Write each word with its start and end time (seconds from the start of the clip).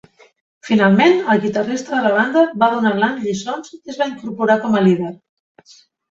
Finalment, 0.67 1.11
el 1.33 1.41
guitarrista 1.41 1.91
de 1.95 1.99
la 2.05 2.13
banda 2.15 2.43
va 2.63 2.69
donar 2.75 2.93
a 2.95 3.01
Lang 3.03 3.19
lliçons 3.25 3.69
i 3.77 3.93
es 3.93 3.99
va 4.03 4.07
incorporar 4.13 4.57
com 4.65 4.79
a 4.79 4.83
líder. 4.87 5.11